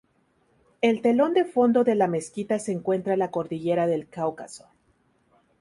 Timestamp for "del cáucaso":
3.85-4.67